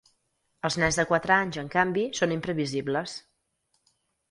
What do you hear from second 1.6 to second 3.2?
en canvi, són imprevisibles.